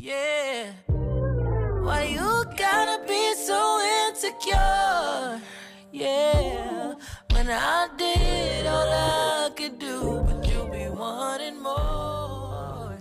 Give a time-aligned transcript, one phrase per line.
[0.00, 0.72] Yeah.
[0.88, 3.60] Why you gotta be so
[4.08, 5.38] insecure?
[5.92, 6.94] Yeah.
[7.34, 12.96] When I did all I could do, but you be wanting more.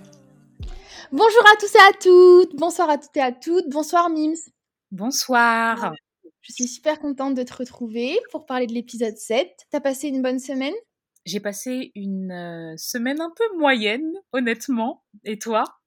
[1.14, 4.52] Bonjour à tous et à toutes, bonsoir à toutes et à toutes, bonsoir Mims.
[4.92, 5.94] Bonsoir.
[6.42, 9.48] Je suis super contente de te retrouver pour parler de l'épisode 7.
[9.72, 10.76] T'as passé une bonne semaine?
[11.26, 15.06] J'ai passé une euh, semaine un peu moyenne, honnêtement.
[15.24, 15.79] Et toi?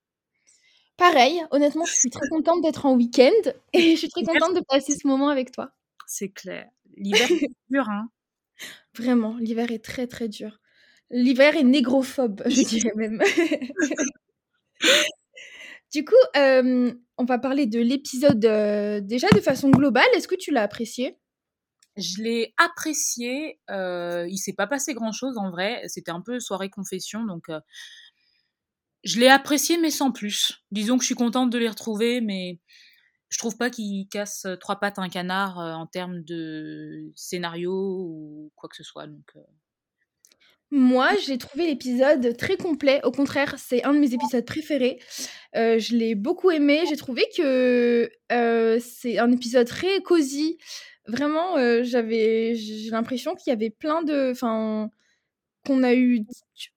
[0.96, 4.62] Pareil, honnêtement, je suis très contente d'être en week-end et je suis très contente de
[4.68, 5.72] passer ce moment avec toi.
[6.06, 6.68] C'est clair.
[6.96, 8.08] L'hiver est dur, hein
[8.96, 10.58] Vraiment, l'hiver est très très dur.
[11.10, 13.22] L'hiver est négrophobe, je dirais même.
[15.92, 20.08] du coup, euh, on va parler de l'épisode euh, déjà de façon globale.
[20.14, 21.18] Est-ce que tu l'as apprécié?
[21.96, 23.60] Je l'ai apprécié.
[23.70, 25.82] Euh, il s'est pas passé grand-chose en vrai.
[25.88, 27.60] C'était un peu soirée confession, donc euh,
[29.04, 30.62] je l'ai apprécié, mais sans plus.
[30.70, 32.60] Disons que je suis contente de les retrouver, mais
[33.28, 37.72] je trouve pas qu'ils cassent trois pattes à un canard euh, en termes de scénario
[37.72, 39.06] ou quoi que ce soit.
[39.06, 39.40] Euh,
[40.70, 43.00] Moi, j'ai trouvé l'épisode très complet.
[43.04, 45.00] Au contraire, c'est un de mes épisodes préférés.
[45.56, 46.84] Euh, je l'ai beaucoup aimé.
[46.88, 50.58] J'ai trouvé que euh, c'est un épisode très cosy.
[51.08, 54.34] Vraiment, euh, j'avais, j'ai l'impression qu'il y avait plein de,
[55.66, 56.24] qu'on a eu.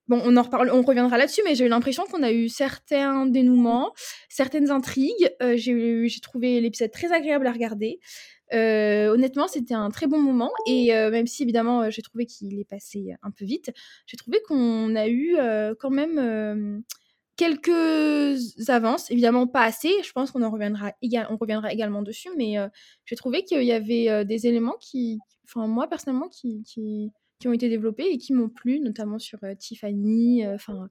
[0.07, 3.25] Bon, on en reparle, on reviendra là-dessus, mais j'ai eu l'impression qu'on a eu certains
[3.25, 3.91] dénouements,
[4.29, 5.31] certaines intrigues.
[5.41, 7.99] Euh, j'ai, j'ai trouvé l'épisode très agréable à regarder.
[8.53, 12.59] Euh, honnêtement, c'était un très bon moment et euh, même si évidemment j'ai trouvé qu'il
[12.59, 13.71] est passé un peu vite,
[14.05, 15.35] j'ai trouvé qu'on a eu
[15.79, 16.83] quand même
[17.37, 19.91] quelques avances, évidemment pas assez.
[20.03, 20.91] Je pense qu'on en reviendra,
[21.31, 22.55] on reviendra également dessus, mais
[23.05, 27.69] j'ai trouvé qu'il y avait des éléments qui, enfin moi personnellement, qui, qui ont été
[27.69, 30.89] développés et qui m'ont plu, notamment sur euh, Tiffany, euh, enfin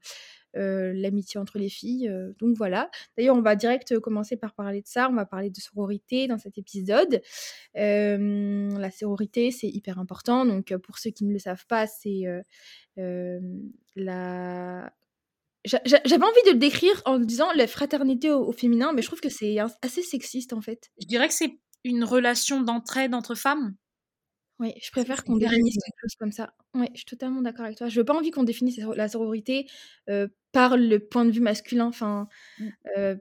[0.57, 2.09] euh, l'amitié entre les filles.
[2.39, 2.91] donc voilà.
[3.17, 5.09] D'ailleurs, on va direct commencer par parler de ça.
[5.11, 7.23] On va parler de sororité dans cet épisode.
[7.75, 10.47] La sororité, c'est hyper important.
[10.47, 12.23] Donc, pour ceux qui ne le savent pas, c'est
[13.97, 14.93] la.
[15.65, 19.07] J'a- j'a- J'avais envie de le décrire en disant la fraternité au, féminin, mais je
[19.09, 20.91] trouve que c'est assez sexiste en fait.
[21.01, 23.75] je dirais que c'est une relation d'entraide entre femmes.
[24.61, 26.55] Oui, je préfère qu'on définisse quelque chose comme ça.
[26.75, 27.89] Oui, je suis totalement d'accord avec toi.
[27.89, 29.67] Je veux pas envie qu'on définisse la sor- la sororité
[30.09, 31.87] euh, par le point de vue masculin.
[31.87, 32.29] Enfin,
[32.61, 32.69] Mm.
[32.99, 33.17] euh,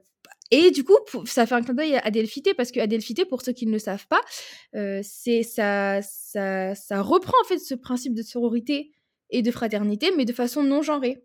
[0.52, 3.42] et du coup, pour- ça fait un clin d'œil à Adelphité, parce que Adelphité, pour
[3.42, 4.20] ceux qui ne le savent pas,
[4.76, 8.92] euh, c'est ça, ça, ça reprend en fait ce principe de sororité
[9.30, 11.24] et de fraternité, mais de façon non genrée.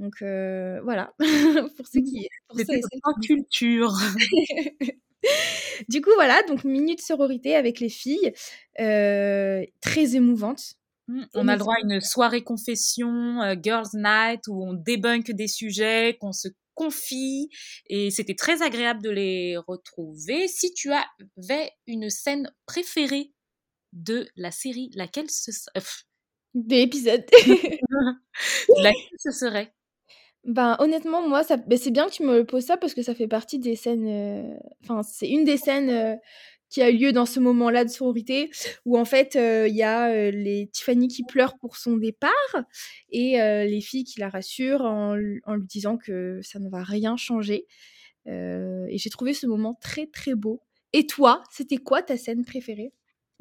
[0.00, 1.14] Donc voilà,
[1.76, 2.28] pour ceux qui...
[2.48, 3.92] Pour qui- culture.
[5.88, 8.32] du coup, voilà, donc minute sororité avec les filles,
[8.80, 10.74] euh, très émouvante.
[11.08, 15.30] Mm, On a le droit à une soirée confession, euh, girls night, où on débunk
[15.32, 17.48] des sujets, qu'on se confie,
[17.88, 20.48] et c'était très agréable de les retrouver.
[20.48, 23.32] Si tu avais une scène préférée
[23.92, 25.80] de la série, laquelle ce, euh,
[26.54, 27.24] Des épisodes.
[28.82, 29.72] laquelle ce serait?
[30.46, 33.14] Ben, honnêtement, moi, ça, ben, c'est bien que tu me poses ça parce que ça
[33.14, 34.06] fait partie des scènes.
[34.06, 36.16] euh, Enfin, c'est une des scènes euh,
[36.68, 38.50] qui a lieu dans ce moment-là de sororité
[38.84, 42.30] où en fait euh, il y a les Tiffany qui pleurent pour son départ
[43.10, 47.66] et les filles qui la rassurent en, lui- disant que ça ne va rien changer.
[48.26, 50.62] Et j'ai trouvé ce moment très très beau.
[50.92, 52.92] Et toi, c'était quoi ta scène préférée?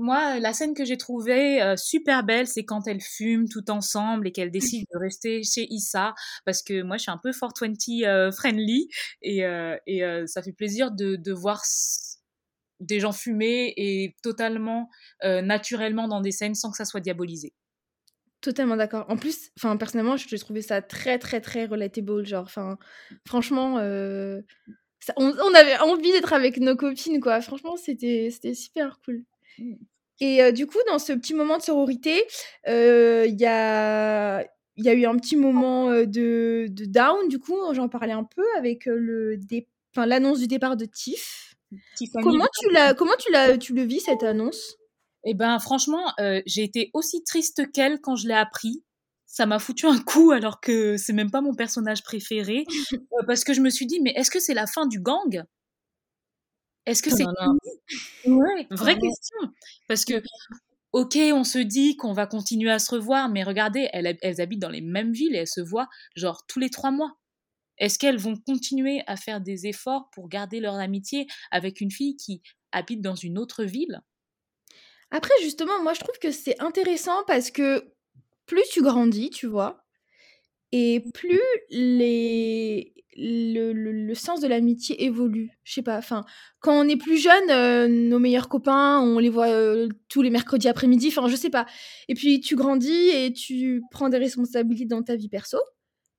[0.04, 4.28] Moi, la scène que j'ai trouvée euh, super belle, c'est quand elles fument tout ensemble
[4.28, 6.14] et qu'elles décident de rester chez Issa,
[6.46, 8.90] parce que moi, je suis un peu 420 euh, friendly,
[9.22, 11.64] et, euh, et euh, ça fait plaisir de, de voir
[12.80, 14.90] des gens fumer et totalement
[15.24, 17.54] euh, naturellement dans des scènes sans que ça soit diabolisé.
[18.42, 19.06] Totalement d'accord.
[19.08, 22.26] En plus, enfin personnellement, j'ai trouvé ça très très très relatable.
[22.26, 22.78] Genre, enfin,
[23.26, 24.42] franchement, euh,
[25.00, 27.40] ça- on, on avait envie d'être avec nos copines, quoi.
[27.40, 29.24] Franchement, c'était c'était super cool.
[30.20, 32.26] Et euh, du coup, dans ce petit moment de sororité,
[32.68, 34.44] euh, il y a
[34.76, 37.28] il y a eu un petit moment de, de down.
[37.28, 41.56] Du coup, j'en parlais un peu avec le dé- enfin, l'annonce du départ de Tiff.
[42.24, 44.76] Comment tu l'as comment tu l'as tu le vis cette annonce?
[45.26, 48.84] Eh ben, franchement, euh, j'ai été aussi triste qu'elle quand je l'ai appris.
[49.26, 52.66] Ça m'a foutu un coup alors que c'est même pas mon personnage préféré.
[53.28, 55.44] Parce que je me suis dit, mais est-ce que c'est la fin du gang?
[56.86, 59.38] Est-ce que Oh c'est Ouais, vraie question.
[59.88, 60.22] Parce que,
[60.92, 64.62] ok, on se dit qu'on va continuer à se revoir, mais regardez, elles, elles habitent
[64.62, 67.18] dans les mêmes villes et elles se voient genre tous les trois mois.
[67.78, 72.16] Est-ce qu'elles vont continuer à faire des efforts pour garder leur amitié avec une fille
[72.16, 72.42] qui
[72.72, 74.02] habite dans une autre ville?
[75.12, 77.94] Après, justement, moi, je trouve que c'est intéressant parce que
[78.46, 79.84] plus tu grandis, tu vois,
[80.72, 82.94] et plus les...
[83.16, 85.52] le, le- sens de l'amitié évolue.
[85.64, 86.24] Je sais pas, enfin,
[86.60, 90.30] quand on est plus jeune, euh, nos meilleurs copains, on les voit euh, tous les
[90.30, 91.66] mercredis après-midi, enfin, je sais pas.
[92.08, 95.58] Et puis tu grandis et tu prends des responsabilités dans ta vie perso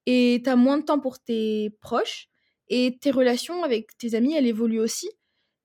[0.06, 2.29] et tu as moins de temps pour tes proches
[2.69, 5.08] et tes relations avec tes amis, elles évoluent aussi.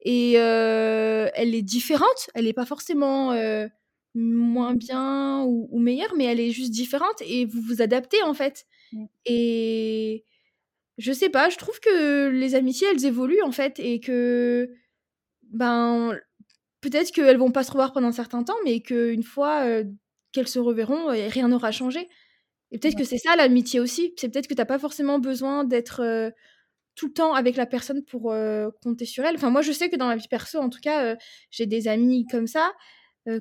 [0.02, 3.34] Et euh, elle est différente, elle n'est pas forcément
[4.16, 8.34] moins bien ou, ou, meilleure, mais elle est juste différente et vous vous adaptez en
[8.34, 8.66] fait.
[9.26, 10.26] Et
[11.00, 14.70] je sais pas, je trouve que les amitiés, elles évoluent en fait et que
[15.44, 16.20] ben
[16.82, 19.86] peut-être qu'elles vont pas se revoir pendant un certain temps, mais qu'une fois euh,
[20.34, 22.10] qu'elles se reverront, rien n'aura changé.
[22.72, 24.14] Et peut-être que c'est ça l'amitié aussi.
[24.18, 26.30] C'est peut-être que t'as pas forcément besoin d'être euh,
[26.96, 29.36] tout le temps avec la personne pour euh, compter sur elle.
[29.36, 31.16] Enfin, moi, je sais que dans ma vie perso, en tout cas,
[31.50, 32.74] j'ai des amis comme ça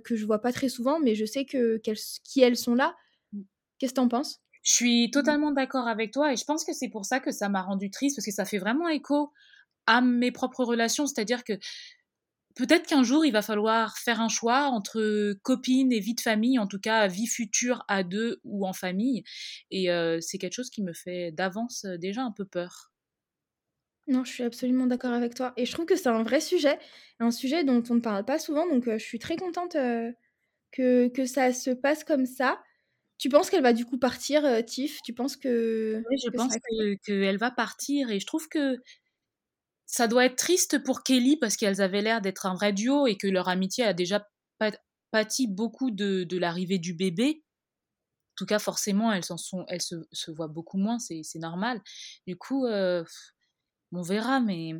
[0.04, 1.80] que je vois pas très souvent, mais je sais que
[2.24, 2.94] qui elles sont là.
[3.32, 3.40] Mmh.
[3.78, 4.40] Qu'est-ce que t'en penses?
[4.68, 7.48] Je suis totalement d'accord avec toi et je pense que c'est pour ça que ça
[7.48, 9.32] m'a rendu triste parce que ça fait vraiment écho
[9.86, 11.06] à mes propres relations.
[11.06, 11.54] C'est-à-dire que
[12.54, 16.58] peut-être qu'un jour il va falloir faire un choix entre copine et vie de famille,
[16.58, 19.24] en tout cas vie future à deux ou en famille.
[19.70, 22.92] Et euh, c'est quelque chose qui me fait d'avance déjà un peu peur.
[24.06, 25.54] Non, je suis absolument d'accord avec toi.
[25.56, 26.78] Et je trouve que c'est un vrai sujet,
[27.20, 28.66] un sujet dont on ne parle pas souvent.
[28.68, 30.12] Donc euh, je suis très contente euh,
[30.72, 32.60] que, que ça se passe comme ça.
[33.18, 35.02] Tu penses qu'elle va du coup partir, euh, Tiff?
[35.02, 36.02] Tu penses que.
[36.08, 36.54] Oui, je pense
[37.04, 38.78] qu'elle va partir et je trouve que
[39.86, 43.16] ça doit être triste pour Kelly parce qu'elles avaient l'air d'être un vrai duo et
[43.16, 44.28] que leur amitié a déjà
[45.10, 47.42] pâti beaucoup de, de l'arrivée du bébé.
[48.34, 51.82] En tout cas, forcément, elles, sont, elles se, se voient beaucoup moins, c'est normal.
[52.26, 53.04] Du coup, euh,
[53.92, 54.72] on verra, mais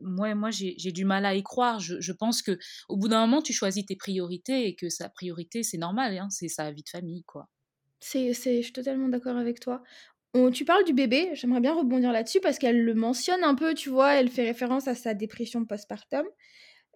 [0.00, 1.80] moi, moi j'ai du mal à y croire.
[1.80, 2.58] Je, je pense que
[2.88, 6.28] au bout d'un moment, tu choisis tes priorités et que sa priorité, c'est normal, hein,
[6.30, 7.48] c'est sa vie de famille, quoi.
[8.04, 9.82] C'est c'est je suis totalement d'accord avec toi.
[10.52, 13.90] tu parles du bébé, j'aimerais bien rebondir là-dessus parce qu'elle le mentionne un peu, tu
[13.90, 14.14] vois?
[14.14, 16.26] Elle fait référence à sa dépression postpartum.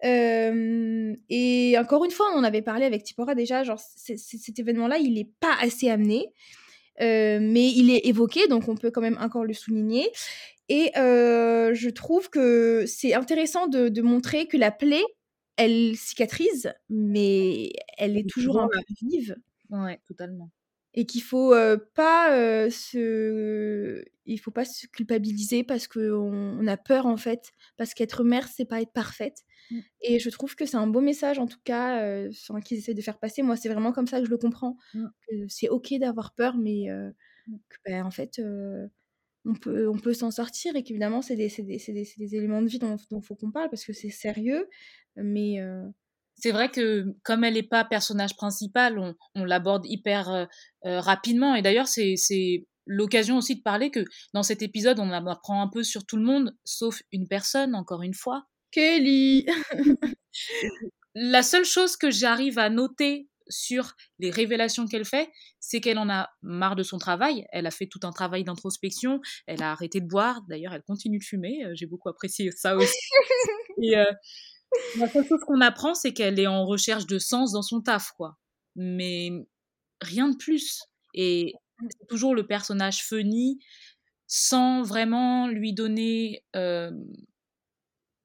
[0.03, 5.31] et encore une fois, on avait parlé avec Tipora déjà, genre cet événement-là, il est
[5.39, 6.27] pas assez amené,
[6.99, 10.11] mais il est évoqué, donc on peut quand même encore le souligner
[10.69, 15.05] et je trouve que c'est intéressant de de montrer que la plaie,
[15.55, 19.37] elle cicatrise, mais elle est toujours un peu vive.
[19.69, 20.49] Ouais, totalement
[20.97, 21.53] et qu'il faut
[21.93, 27.93] pas se il faut pas se culpabiliser parce qu'on on a peur en fait parce
[27.93, 29.79] qu'être mère c'est pas être parfaite mmh.
[30.01, 32.31] et je trouve que c'est un beau message en tout cas euh,
[32.65, 35.05] qu'ils essaient de faire passer moi c'est vraiment comme ça que je le comprends mmh.
[35.47, 37.57] c'est ok d'avoir peur mais mmh.
[37.69, 38.41] que, ben, en fait
[39.45, 42.67] on peut, on peut s'en sortir et qu'évidemment c'est des, des, des, des, éléments de
[42.67, 44.67] vie dont il faut qu'on parle parce que c'est sérieux
[45.15, 45.61] mais
[46.37, 50.45] c'est vrai que comme elle n'est pas personnage principal, on, on l'aborde hyper euh,
[50.85, 51.55] euh, rapidement.
[51.55, 52.15] Et d'ailleurs, c'est
[52.85, 56.23] l'occasion aussi de parler que dans cet épisode, on apprend un peu sur tout le
[56.23, 58.43] monde, sauf une personne, encore une fois.
[58.71, 59.45] Kelly
[61.15, 66.09] La seule chose que j'arrive à noter sur les révélations qu'elle fait, c'est qu'elle en
[66.09, 67.45] a marre de son travail.
[67.51, 69.19] Elle a fait tout un travail d'introspection.
[69.47, 70.41] Elle a arrêté de boire.
[70.47, 71.65] D'ailleurs, elle continue de fumer.
[71.65, 72.93] Euh, j'ai beaucoup apprécié ça aussi.
[73.81, 73.95] Et
[74.97, 78.11] la seule chose qu'on apprend, c'est qu'elle est en recherche de sens dans son taf,
[78.11, 78.37] quoi.
[78.75, 79.31] Mais
[80.01, 80.83] rien de plus.
[81.13, 81.53] Et
[81.89, 83.59] c'est toujours le personnage funny,
[84.27, 86.91] sans vraiment lui donner euh...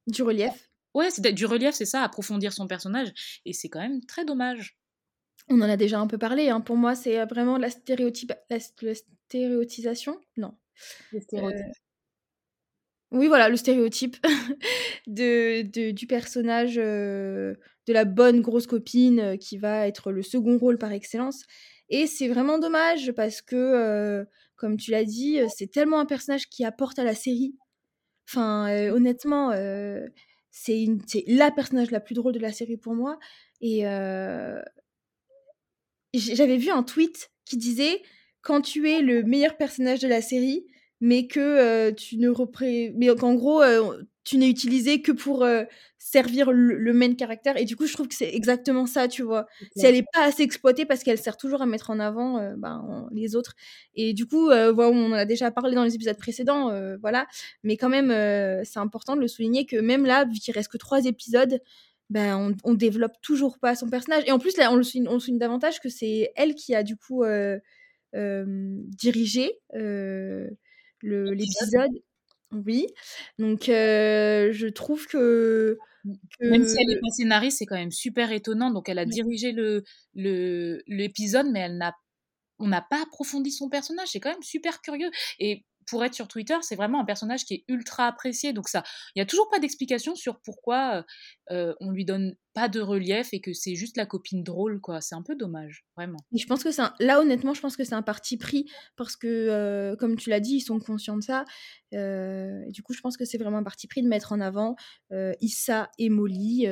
[0.06, 0.70] du relief.
[0.94, 3.40] Ouais, c'est du relief, c'est ça, approfondir son personnage.
[3.46, 4.76] Et c'est quand même très dommage.
[5.48, 6.50] On en a déjà un peu parlé.
[6.50, 6.60] Hein.
[6.60, 8.58] Pour moi, c'est vraiment la, stéréotype, la,
[8.94, 10.20] stéréotisation.
[10.36, 10.56] Non.
[11.14, 11.50] Euh,
[13.12, 14.16] oui, voilà, le stéréotype
[15.06, 20.92] de, du personnage de la bonne grosse copine qui va être le second rôle par
[20.92, 21.44] excellence.
[21.88, 24.26] Et c'est vraiment dommage parce que,
[24.56, 27.54] comme tu l'as dit, c'est tellement un personnage qui apporte à la série.
[28.28, 29.52] Enfin, honnêtement,
[30.50, 30.86] c'est
[31.26, 33.18] la personnage la plus drôle de la série pour moi.
[33.60, 33.82] Et
[36.14, 38.00] j'avais vu un tweet qui disait
[38.40, 40.66] quand tu es le meilleur personnage de la série,
[41.02, 42.94] mais que tu ne repré...
[42.96, 43.60] mais qu'en gros
[44.24, 45.44] tu n'es utilisé que pour
[45.98, 49.46] servir le, main caractère et du coup je trouve que c'est exactement ça tu vois.
[49.76, 53.08] Si elle est pas assez exploitée parce qu'elle sert toujours à mettre en avant ben,
[53.10, 53.54] les autres
[53.96, 57.26] et du coup voilà, on en a déjà parlé dans les épisodes précédents voilà
[57.64, 58.10] mais quand même
[58.64, 61.58] c'est important de le souligner que même là vu qu'il reste que trois épisodes
[62.10, 65.08] ben on, on développe toujours pas son personnage et en plus là on le souligne,
[65.08, 67.24] on souligne davantage que c'est elle qui a du coup
[68.12, 69.50] dirigé
[71.02, 71.90] l'épisode.
[72.52, 72.86] Oui.
[73.38, 75.78] Donc, je trouve que,
[76.40, 78.70] Même si elle n'est pas scénariste, c'est quand même super étonnant.
[78.70, 79.82] Donc, elle a dirigé le
[80.86, 81.94] l'épisode, mais elle n'a
[82.58, 84.08] on n'a pas approfondi son personnage.
[84.10, 85.10] C'est quand même super curieux.
[85.40, 88.52] Et pour être sur Twitter, c'est vraiment un personnage qui est ultra apprécié.
[88.52, 88.82] Donc ça,
[89.14, 91.04] il n'y a toujours pas d'explication sur pourquoi
[91.50, 95.00] euh, on lui donne pas de relief et que c'est juste la copine drôle, quoi.
[95.00, 96.18] C'est un peu dommage, vraiment.
[96.34, 99.26] Je pense que c'est là honnêtement, je pense que c'est un parti pris parce que,
[99.26, 101.44] euh, comme tu l'as dit, ils sont conscients de ça.
[101.94, 104.76] Euh, du coup, je pense que c'est vraiment un parti pris de mettre en avant
[105.12, 106.66] euh, Issa et Molly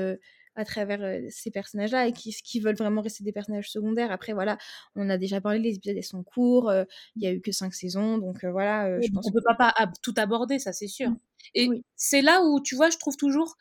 [0.60, 4.12] à travers ces personnages-là et qui, qui, veulent vraiment rester des personnages secondaires.
[4.12, 4.58] Après, voilà,
[4.94, 6.72] on a déjà parlé, les épisodes sont courts,
[7.16, 9.00] il y a eu que cinq saisons, donc voilà.
[9.00, 11.10] je pense on peut pas, pas tout aborder, ça c'est sûr.
[11.10, 11.18] Mmh.
[11.54, 13.56] Et c'est là où, tu vois, je trouve toujours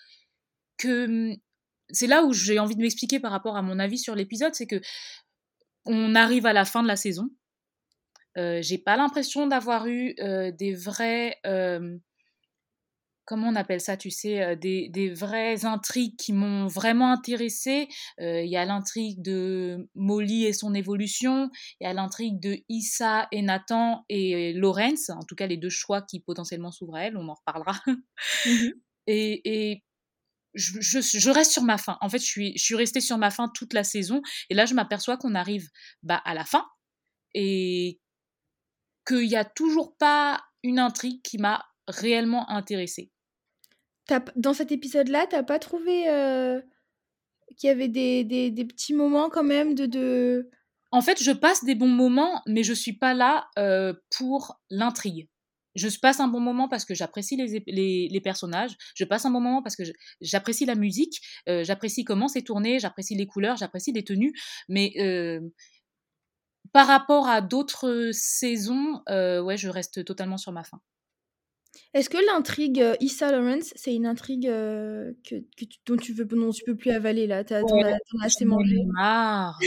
[0.77, 1.38] que mmh,
[1.91, 4.68] c'est là où j'ai envie de m'expliquer par rapport à mon avis sur l'épisode, c'est
[4.68, 4.82] que
[5.86, 7.29] on arrive à la fin de la saison.
[8.38, 11.98] Euh, j'ai pas l'impression d'avoir eu euh, des vrais euh,
[13.29, 17.88] comment on appelle ça, tu sais, euh, des, des vraies intrigues qui m'ont vraiment intéressée.
[18.19, 22.57] Euh, il y a l'intrigue de Molly et son évolution, il y a l'intrigue de
[22.69, 27.03] Issa et Nathan et Lawrence, en tout cas les deux choix qui potentiellement s'ouvrent à
[27.03, 27.79] elle, on en reparlera.
[27.86, 28.69] Mmh
[29.07, 29.83] et, et
[30.55, 32.00] je, je, je, reste sur ma fin.
[32.01, 34.21] En fait, je suis, je suis restée sur ma fin toute la saison.
[34.50, 35.69] Et là, je m'aperçois qu'on arrive
[36.01, 36.65] bah, à la fin
[37.36, 38.00] et
[39.07, 43.12] qu'il n'y a toujours pas une intrigue qui m'a réellement intéressée
[44.36, 46.62] dans cet épisode-là, t'as pas trouvé euh,
[47.58, 50.50] qu'il y avait des, des, petits moments quand même de, de...
[50.92, 55.30] En fait, je passe des bons moments, mais je suis pas là euh, pour l'intrigue.
[55.75, 59.39] Je passe un bon moment parce que j'apprécie les, les, personnages, je passe un bon
[59.39, 59.84] moment parce que
[60.20, 64.34] j'apprécie la musique, euh, j'apprécie comment c'est tourné, j'apprécie les couleurs, j'apprécie les tenues,
[64.68, 64.94] mais
[66.74, 70.82] par rapport à d'autres saisons, ouais, je reste totalement sur ma fin.
[71.93, 76.13] Est-ce que l'intrigue euh, Issa Lawrence, c'est une intrigue euh, que, que tu, dont tu
[76.13, 77.43] veux, non, tu peux plus avaler là?
[77.43, 78.75] T'as ouais, as, assez mangé?
[78.93, 79.59] marre,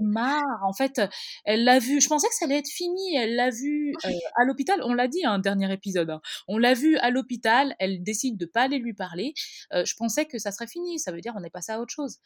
[0.00, 0.62] marre.
[0.64, 1.00] En fait,
[1.44, 2.00] elle l'a vu.
[2.00, 3.16] Je pensais que ça allait être fini.
[3.16, 4.80] Elle l'a vu euh, à l'hôpital.
[4.84, 6.10] On l'a dit un hein, dernier épisode.
[6.10, 6.20] Hein.
[6.46, 7.74] On l'a vu à l'hôpital.
[7.80, 9.34] Elle décide de pas aller lui parler.
[9.72, 11.00] Euh, je pensais que ça serait fini.
[11.00, 12.18] Ça veut dire on est passé à autre chose.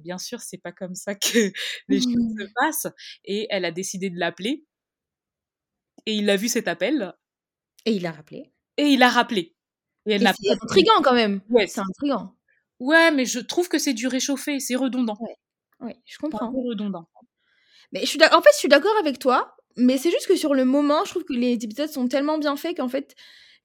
[0.00, 1.52] Bien sûr, c'est pas comme ça que
[1.88, 2.52] les choses se mmh.
[2.54, 2.86] passent.
[3.24, 4.64] Et elle a décidé de l'appeler.
[6.06, 7.12] Et il a vu cet appel.
[7.84, 9.54] Et il l'a rappelé et il a rappelé.
[10.06, 11.40] Et elle c'est intriguant quand même.
[11.48, 12.34] Ouais, c'est intriguant.
[12.80, 15.16] Ouais, mais je trouve que c'est du réchauffé, c'est redondant.
[15.20, 15.36] Ouais,
[15.80, 16.50] ouais je comprends.
[16.52, 17.08] C'est redondant.
[17.92, 20.54] Mais je suis en fait, je suis d'accord avec toi, mais c'est juste que sur
[20.54, 23.14] le moment, je trouve que les épisodes sont tellement bien faits qu'en fait,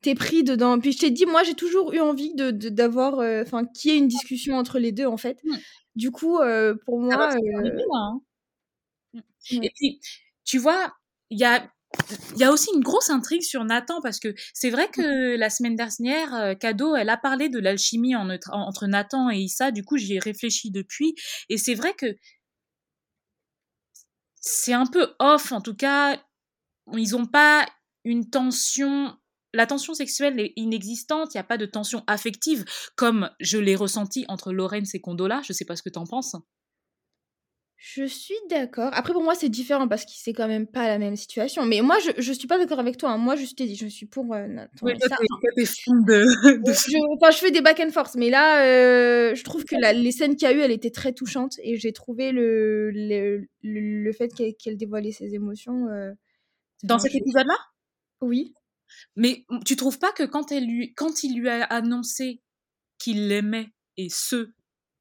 [0.02, 0.80] t'es pris dedans.
[0.80, 3.96] Puis je t'ai dit, moi, j'ai toujours eu envie de d'avoir, euh, enfin, qu'il y
[3.96, 5.40] ait une discussion entre les deux, en fait.
[5.44, 5.56] Mmh.
[5.96, 7.34] Du coup, euh, pour moi.
[7.36, 7.86] Euh...
[7.94, 8.22] Hein.
[9.52, 10.00] Et puis,
[10.46, 10.94] tu vois,
[11.30, 11.70] il y a
[12.34, 15.50] il y a aussi une grosse intrigue sur Nathan parce que c'est vrai que la
[15.50, 19.72] semaine dernière, euh, Cadeau, elle a parlé de l'alchimie entre Nathan et Issa.
[19.72, 21.16] Du coup, j'y ai réfléchi depuis.
[21.50, 22.16] Et c'est vrai que
[24.42, 25.52] c'est un peu off.
[25.52, 26.22] En tout cas,
[26.94, 27.66] ils n'ont pas
[28.04, 29.18] une tension.
[29.54, 31.34] La tension sexuelle est inexistante.
[31.34, 32.66] Il n'y a pas de tension affective
[32.96, 35.42] comme je l'ai ressenti entre Lorenz et Condola.
[35.44, 36.36] Je ne sais pas ce que tu en penses.
[37.80, 38.90] Je suis d'accord.
[38.94, 41.64] Après, pour moi, c'est différent parce que c'est quand même pas la même situation.
[41.64, 43.12] Mais moi, je, je suis pas d'accord avec toi.
[43.12, 43.18] Hein.
[43.18, 44.72] Moi, je t'ai dit, je suis pour euh, Nathan.
[44.82, 46.72] Oui, toi, t'es de, de...
[46.74, 48.16] Je, enfin, je fais des back and forth.
[48.16, 50.90] Mais là, euh, je trouve que la, les scènes qu'il y a eu, elles étaient
[50.90, 51.54] très touchantes.
[51.62, 55.88] Et j'ai trouvé le, le, le, fait qu'elle qu dévoilait ses émotions.
[55.88, 56.12] Euh,
[56.84, 57.58] Dans cet épisode-là?
[58.22, 58.56] Oui.
[59.16, 62.42] Mais tu trouves pas que quand, elle lui, quand il lui a annoncé
[62.98, 64.52] qu'il l'aimait, et ce,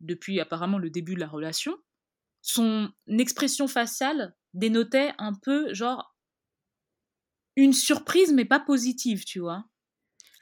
[0.00, 1.74] depuis apparemment le début de la relation,
[2.46, 6.14] son expression faciale dénotait un peu genre
[7.56, 9.64] une surprise mais pas positive, tu vois.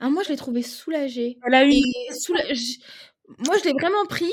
[0.01, 1.39] Ah moi je l'ai trouvé soulagée.
[1.47, 1.81] Elle a eu
[3.39, 4.33] moi je l'ai vraiment pris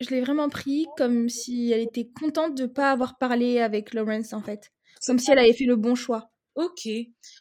[0.00, 4.32] je l'ai vraiment pris comme si elle était contente de pas avoir parlé avec Lawrence
[4.32, 4.72] en fait.
[5.06, 6.32] Comme si elle avait fait le bon choix.
[6.56, 6.88] Ok.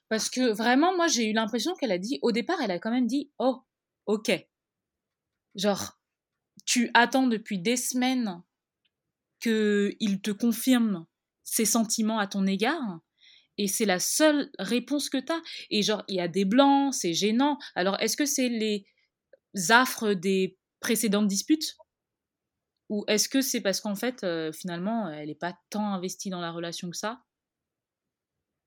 [0.10, 2.91] Parce que vraiment, moi, j'ai eu l'impression qu'elle a dit, au départ, elle a quand
[2.91, 3.62] même dit, oh,
[4.05, 4.31] ok.
[5.55, 6.00] Genre,
[6.65, 8.41] tu attends depuis des semaines
[9.41, 11.05] qu'il te confirme
[11.43, 13.00] ses sentiments à ton égard.
[13.57, 15.41] Et c'est la seule réponse que tu as.
[15.69, 17.57] Et genre, il y a des blancs, c'est gênant.
[17.75, 18.86] Alors, est-ce que c'est les
[19.69, 21.75] affres des précédentes disputes?
[22.89, 26.41] Ou est-ce que c'est parce qu'en fait, euh, finalement, elle n'est pas tant investie dans
[26.41, 27.21] la relation que ça?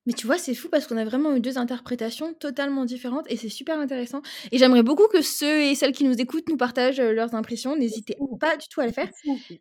[0.06, 3.36] Mais tu vois, c'est fou parce qu'on a vraiment eu deux interprétations totalement différentes et
[3.36, 4.20] c'est super intéressant.
[4.52, 7.74] Et j'aimerais beaucoup que ceux et celles qui nous écoutent nous partagent euh, leurs impressions.
[7.76, 9.08] N'hésitez pas du tout à le faire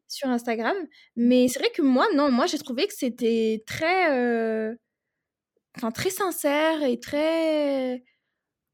[0.08, 0.76] sur Instagram.
[1.16, 4.76] Mais c'est vrai que moi, non, moi j'ai trouvé que c'était très, euh...
[5.78, 8.04] enfin très sincère et très,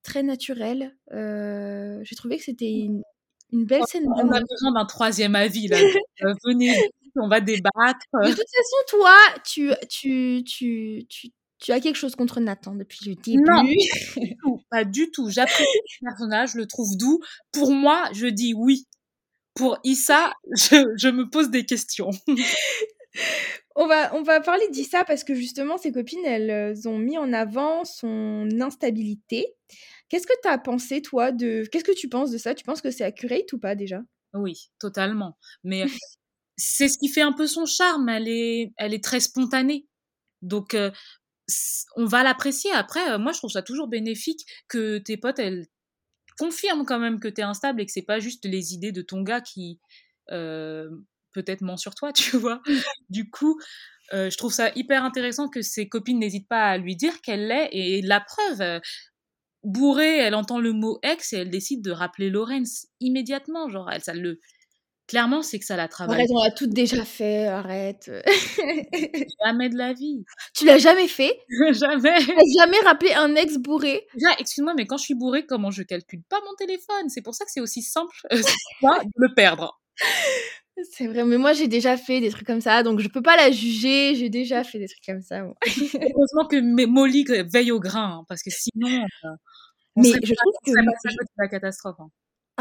[0.01, 0.97] très naturel.
[1.13, 1.99] Euh...
[2.03, 3.03] J'ai trouvé que c'était une,
[3.51, 4.05] une, belle scène.
[4.07, 5.77] On a besoin d'un troisième avis là.
[6.21, 6.75] Euh, venez,
[7.15, 8.05] on va débattre.
[8.11, 13.09] De toute façon, toi, tu, tu, tu, tu tu as quelque chose contre Nathan depuis
[13.09, 13.43] le début?
[13.43, 14.61] Non, pas du tout.
[14.69, 15.29] Pas du tout.
[15.29, 17.19] J'apprécie ce personnage, je le trouve doux.
[17.51, 18.87] Pour moi, je dis oui.
[19.55, 22.11] Pour Issa, je, je me pose des questions.
[23.75, 27.17] On va, on va parler d'Issa parce que justement, ses copines, elles euh, ont mis
[27.17, 29.47] en avant son instabilité.
[30.09, 31.65] Qu'est-ce que tu as pensé, toi, de.
[31.71, 32.55] Qu'est-ce que tu penses de ça?
[32.55, 34.01] Tu penses que c'est accurate ou pas déjà?
[34.33, 35.37] Oui, totalement.
[35.63, 35.85] Mais
[36.57, 38.09] c'est ce qui fait un peu son charme.
[38.09, 39.87] Elle est, elle est très spontanée.
[40.41, 40.91] Donc, euh,
[41.95, 42.71] on va l'apprécier.
[42.71, 45.67] Après, euh, moi, je trouve ça toujours bénéfique que tes potes, elles
[46.37, 49.21] confirment quand même que t'es instable et que c'est pas juste les idées de ton
[49.21, 49.79] gars qui
[50.31, 50.89] euh,
[51.33, 52.61] peut-être ment sur toi, tu vois?
[53.09, 53.59] Du coup,
[54.13, 57.47] euh, je trouve ça hyper intéressant que ses copines n'hésitent pas à lui dire qu'elle
[57.47, 57.69] l'est.
[57.71, 58.79] Et la preuve, euh,
[59.63, 63.69] bourrée, elle entend le mot ex et elle décide de rappeler Lorenz immédiatement.
[63.69, 64.39] Genre, elle, ça le.
[65.09, 68.11] Clairement, c'est que ça la travaille Arrête, on l'a toutes déjà fait, arrête.
[69.43, 70.23] jamais de la vie.
[70.53, 71.35] tu l'as jamais fait?
[71.71, 72.19] Jamais.
[72.19, 74.05] T'as jamais rappelé un ex bourré?
[74.37, 77.09] Excuse-moi, mais quand je suis bourrée, comment je calcule pas mon téléphone?
[77.09, 78.37] C'est pour ça que c'est aussi simple euh,
[78.83, 79.81] de le perdre.
[80.91, 83.35] C'est vrai, mais moi j'ai déjà fait des trucs comme ça, donc je peux pas
[83.35, 85.39] la juger, j'ai déjà fait des trucs comme ça.
[85.41, 88.87] Heureusement que Molly veille au grain, hein, parce que sinon,
[89.25, 89.29] euh,
[89.95, 91.95] on Mais je trouve que de la catastrophe.
[91.99, 92.09] hein.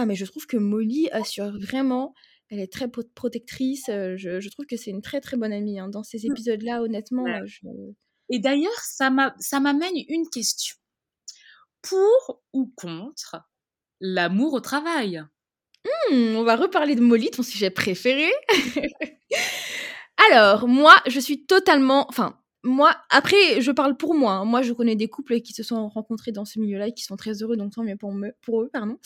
[0.01, 2.15] Ah, mais je trouve que Molly assure vraiment.
[2.51, 3.85] Elle est très pro- protectrice.
[3.89, 5.79] Je, je trouve que c'est une très très bonne amie.
[5.79, 5.89] hein.
[5.89, 6.31] Dans ces Mm.
[6.33, 7.41] épisodes-là, honnêtement, Ouais.
[7.47, 7.61] je...
[8.31, 10.77] Et d'ailleurs, ça m'a- ça m'amène une question.
[11.83, 13.37] Pour ou contre
[14.01, 15.23] l'amour au travail?
[16.11, 18.31] Hmm, on va reparler de Molly, ton sujet préféré.
[20.31, 22.07] Alors, moi, je suis totalement.
[22.09, 24.33] Enfin, moi, après, je parle pour moi.
[24.33, 24.45] hein.
[24.45, 27.17] Moi, je connais des couples qui se sont rencontrés dans ce milieu-là et qui sont
[27.17, 28.13] très heureux, donc tant mieux pour,
[28.43, 28.99] pour eux, pardon.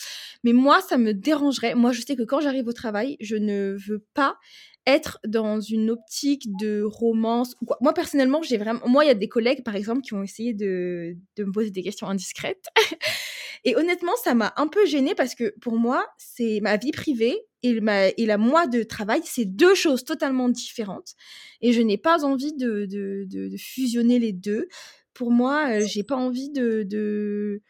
[0.44, 1.74] Mais moi, ça me dérangerait.
[1.74, 4.38] Moi, je sais que quand j'arrive au travail, je ne veux pas
[4.86, 7.76] être dans une optique de romance ou quoi.
[7.80, 8.80] Moi, personnellement, j'ai vraiment.
[8.86, 11.70] Moi, il y a des collègues, par exemple, qui ont essayé de, de me poser
[11.70, 12.66] des questions indiscrètes.
[13.64, 17.38] Et honnêtement, ça m'a un peu gênée parce que pour moi, c'est ma vie privée
[17.62, 21.14] et, ma, et la moi de travail, c'est deux choses totalement différentes.
[21.60, 24.68] Et je n'ai pas envie de, de, de, fusionner les deux.
[25.14, 26.82] Pour moi, euh, j'ai pas envie de.
[26.82, 27.62] de.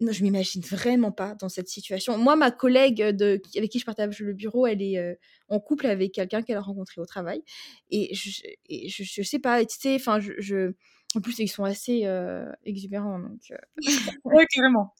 [0.00, 2.16] Non, je m'imagine vraiment pas dans cette situation.
[2.16, 3.38] Moi, ma collègue de...
[3.58, 5.14] avec qui je partage le bureau, elle est euh,
[5.48, 7.42] en couple avec quelqu'un qu'elle a rencontré au travail.
[7.90, 10.72] Et je, et je, je sais pas, tu sais, enfin, je, je...
[11.14, 13.40] En plus, ils sont assez euh, exubérants, donc...
[13.50, 13.56] euh,
[14.24, 14.94] Oui, carrément.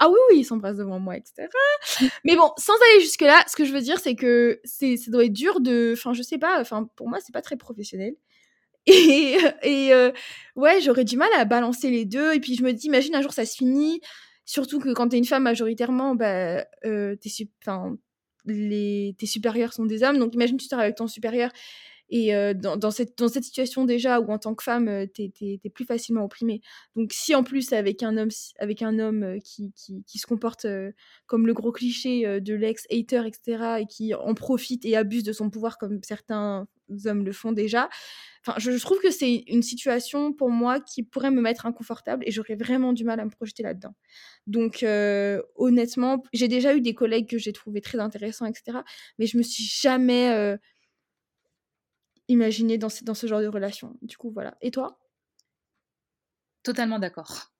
[0.00, 1.46] Ah oui, oui, ils s'embrassent devant moi, etc.
[2.24, 5.32] Mais bon, sans aller jusque-là, ce que je veux dire, c'est que ça doit être
[5.32, 5.92] dur de.
[5.92, 8.14] Enfin, je sais pas, enfin, pour moi, c'est pas très professionnel.
[8.86, 10.10] Et, et euh,
[10.56, 12.34] ouais, j'aurais du mal à balancer les deux.
[12.34, 14.00] Et puis, je me dis, imagine un jour ça se finit.
[14.46, 17.30] Surtout que quand t'es une femme, majoritairement, bah, euh, tes,
[18.46, 20.18] les, tes supérieurs sont des hommes.
[20.18, 21.50] Donc, imagine tu sors avec ton supérieur.
[22.10, 25.84] Et dans, cette, dans cette situation déjà où en tant que femme, t'es, t'es plus
[25.84, 26.60] facilement opprimée.
[26.96, 30.66] Donc si en plus avec un homme, avec un homme qui, qui, se comporte
[31.26, 35.50] comme le gros cliché de l'ex-hater, etc., et qui en profite et abuse de son
[35.50, 36.66] pouvoir comme certains
[37.06, 37.88] hommes le font déjà,
[38.58, 42.56] je, trouve que c'est une situation pour moi qui pourrait me mettre inconfortable et j'aurais
[42.56, 43.94] vraiment du mal à me projeter là-dedans.
[44.46, 44.84] Donc
[45.56, 48.78] honnêtement, j'ai déjà eu des collègues que j'ai trouvé très intéressants, etc.,
[49.18, 50.56] mais je me suis jamais...
[52.30, 53.96] imaginé dans ce, dans ce genre de relation.
[54.02, 54.56] Du coup, voilà.
[54.62, 54.98] Et toi?
[56.62, 57.52] Totalement d'accord.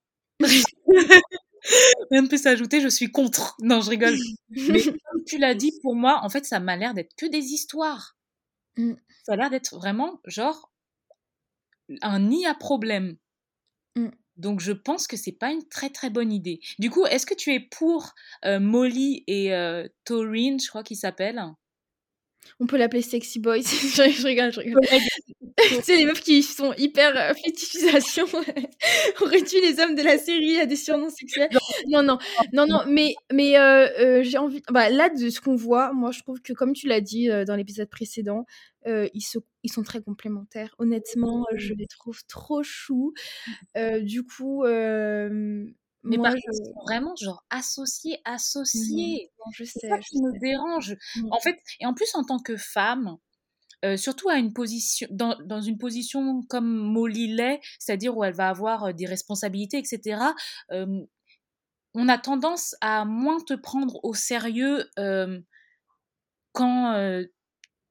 [2.11, 3.57] Rien ne peut s'ajouter, je suis contre.
[3.61, 4.17] Non, je rigole.
[4.51, 7.39] Mais comme tu l'as dit, pour moi, en fait, ça m'a l'air d'être que des
[7.39, 8.17] histoires.
[8.77, 8.95] Mm.
[9.25, 10.73] Ça a l'air d'être vraiment, genre,
[12.03, 13.17] un nid à problème.
[13.97, 14.09] Mm.
[14.37, 16.61] Donc, je pense que c'est pas une très très bonne idée.
[16.79, 20.97] Du coup, est-ce que tu es pour euh, Molly et euh, Taurine, je crois qu'ils
[20.97, 21.43] s'appellent?
[22.59, 23.63] On peut l'appeler Sexy Boy.
[23.63, 24.83] je, rigole, je rigole.
[24.83, 28.27] tu sais, les meufs qui sont hyper euh, fétichisation.
[29.21, 31.49] On réduit les hommes de la série à des surnoms sexuels.
[31.89, 32.19] Non, non,
[32.53, 34.63] non, non, mais, mais euh, euh, j'ai envie.
[34.71, 37.45] Bah, là, de ce qu'on voit, moi, je trouve que, comme tu l'as dit euh,
[37.45, 38.45] dans l'épisode précédent,
[38.87, 40.75] ils, se, ils sont très complémentaires.
[40.79, 43.13] Honnêtement, je les trouve trop choux.
[44.01, 44.65] Du coup,
[46.03, 46.43] Mais moi, par je...
[46.43, 49.31] contre, ils sont vraiment genre associés, associés.
[49.39, 49.89] Non, je sais.
[49.89, 50.97] ça qui me dérange.
[51.17, 51.33] Mm.
[51.33, 53.19] En fait, et en plus en tant que femme,
[53.85, 58.35] euh, surtout à une position, dans, dans une position comme Molly l'est, c'est-à-dire où elle
[58.35, 60.23] va avoir euh, des responsabilités, etc.
[60.71, 61.01] euh,
[61.95, 65.41] on a tendance à moins te prendre au sérieux euh,
[66.53, 67.25] quand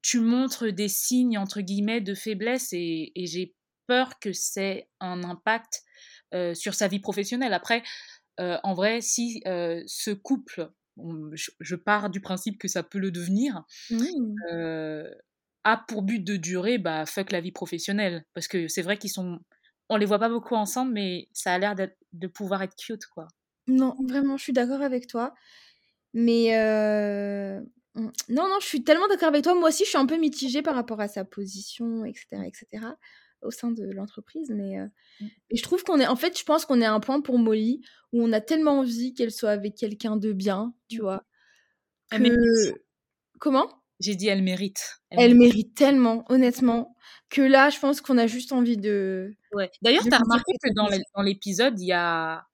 [0.00, 3.54] tu montres des signes entre guillemets de faiblesse et, et j'ai
[3.86, 5.82] peur que c'est un impact
[6.34, 7.52] euh, sur sa vie professionnelle.
[7.54, 7.82] Après,
[8.40, 12.82] euh, en vrai, si euh, ce couple, on- je, je pars du principe que ça
[12.84, 14.50] peut le devenir, Mm.
[14.52, 15.10] euh,
[15.64, 18.24] a pour but de durer, bah fuck la vie professionnelle.
[18.34, 19.40] Parce que c'est vrai qu'ils sont
[19.90, 23.26] on les voit pas beaucoup ensemble, mais ça a l'air de pouvoir être cute, quoi.
[23.66, 25.34] Non, vraiment, je suis d'accord avec toi.
[26.14, 26.50] Mais
[27.94, 29.54] mmh, non, non, je suis tellement d'accord avec toi.
[29.54, 32.96] Moi aussi, je suis un peu mitigée par rapport à sa position, etc., etc.,
[33.42, 34.50] au sein de l'entreprise.
[34.50, 34.86] Mais euh,
[35.20, 35.26] mmh.
[35.54, 37.82] je trouve qu'on est, en fait, je pense qu'on est à un point pour Molly
[38.12, 41.02] où on a tellement envie qu'elle soit avec quelqu'un de bien, tu mmh.
[41.02, 41.24] vois.
[43.38, 43.68] Comment?
[44.00, 45.02] J'ai dit elle mérite.
[45.10, 45.74] Elle, mérite.
[45.74, 46.96] tellement, honnêtement,
[47.28, 49.34] que là, je pense qu'on a juste envie de.
[49.52, 49.70] Ouais.
[49.82, 52.46] D'ailleurs, tu as remarqué que dans l'épisode, il y a,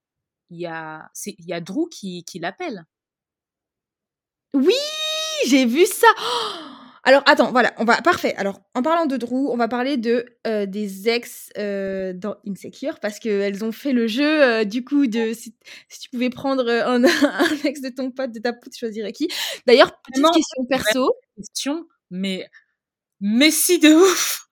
[0.49, 2.85] il y a, il y a Drew qui, qui l'appelle.
[4.53, 4.73] Oui,
[5.47, 6.07] j'ai vu ça.
[7.07, 8.35] Alors attends, voilà, on va parfait.
[8.35, 12.99] Alors en parlant de Drew, on va parler de euh, des ex euh, dans Insecure
[12.99, 15.55] parce qu'elles ont fait le jeu euh, du coup de si,
[16.01, 19.29] tu pouvais prendre un, un, ex de ton pote de ta pote, tu choisirais qui?
[19.65, 21.13] D'ailleurs, petite question perso.
[21.37, 22.45] Question, mais
[23.21, 24.49] Messi de ouf.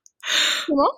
[0.66, 0.92] Comment?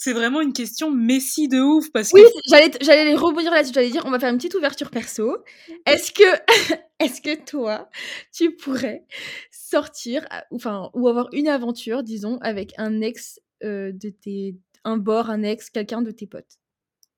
[0.00, 3.90] C'est vraiment une question messie de ouf parce oui, que j'allais j'allais rebondir là-dessus, j'allais
[3.90, 5.36] dire on va faire une petite ouverture perso.
[5.84, 6.22] Est-ce que
[6.98, 7.90] est-ce que toi
[8.32, 9.04] tu pourrais
[9.50, 15.28] sortir enfin ou avoir une aventure disons avec un ex euh, de tes un bord,
[15.28, 16.58] un ex, quelqu'un de tes potes?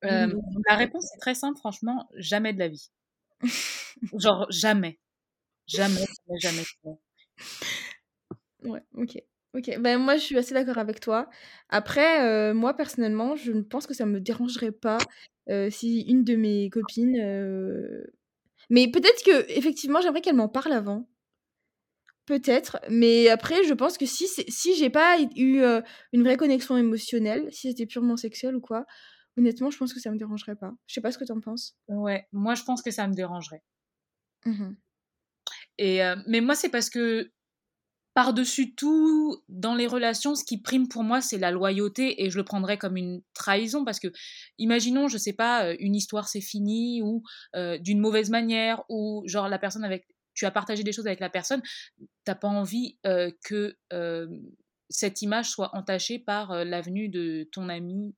[0.05, 0.35] Euh,
[0.68, 2.90] La réponse est très simple franchement, jamais de la vie.
[4.18, 4.99] Genre jamais.
[5.68, 6.05] Jamais,
[6.40, 6.99] jamais, jamais.
[8.64, 9.21] Ouais, OK.
[9.55, 11.29] OK, ben, moi, je suis assez d'accord avec toi.
[11.69, 15.07] Après, euh, moi, personnellement, je ne pense que ça me dérangerait pas,
[15.51, 18.05] euh, si une de mes copines, euh
[18.71, 21.07] mais peut-être que effectivement j'aimerais qu'elle m'en parle avant.
[22.27, 25.62] Peut-être, mais après, je pense que si c'est si j'ai pas eu,
[26.12, 28.87] une vraie connexion émotionnelle, si c'était purement sexuel ou quoi,
[29.37, 30.73] honnêtement, je pense que ça me dérangerait pas.
[30.87, 31.77] Je sais pas ce que tu en penses?
[31.88, 33.62] Ouais, moi, je pense que ça me dérangerait.
[34.47, 34.75] Mmh
[35.79, 37.31] et mais moi, c'est parce que
[38.14, 42.37] par-dessus tout, dans les relations, ce qui prime pour moi, c'est la loyauté et je
[42.37, 44.09] le prendrais comme une trahison parce que,
[44.59, 47.22] imaginons, je sais pas, euh, une histoire s'est finie ou
[47.57, 51.20] euh, d'une mauvaise manière ou genre la personne avec, tu as partagé des choses avec
[51.20, 51.62] la personne,
[52.25, 53.77] t'as pas envie euh, que
[54.90, 58.14] cette image soit entachée par l'avenue de ton ami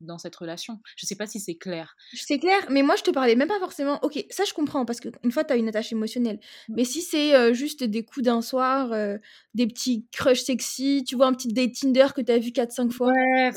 [0.00, 0.80] dans cette relation.
[0.96, 1.96] Je sais pas si c'est clair.
[2.12, 3.98] C'est clair, mais moi je te parlais même pas forcément.
[4.02, 6.38] Ok, ça je comprends parce qu'une fois tu as une attache émotionnelle.
[6.68, 6.74] Mmh.
[6.76, 9.18] Mais si c'est euh, juste des coups d'un soir, euh,
[9.54, 12.90] des petits crushs sexy, tu vois un petit date Tinder que tu as vu 4-5
[12.90, 13.12] fois.
[13.12, 13.50] Ouais,